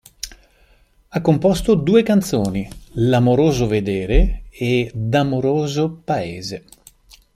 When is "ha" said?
1.09-1.21